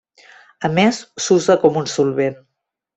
A 0.69 0.71
més 0.79 1.03
s'usa 1.27 1.59
com 1.67 1.81
un 1.85 1.95
solvent. 1.95 2.45